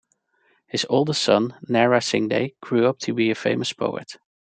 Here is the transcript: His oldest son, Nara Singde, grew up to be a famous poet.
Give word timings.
His 0.65 0.83
oldest 0.89 1.21
son, 1.21 1.55
Nara 1.69 1.99
Singde, 2.01 2.55
grew 2.59 2.87
up 2.87 2.97
to 3.01 3.13
be 3.13 3.29
a 3.29 3.35
famous 3.35 3.71
poet. 3.71 4.17